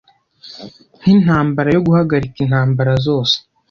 [0.99, 3.35] nk'intambara yo guhagarika intambara zose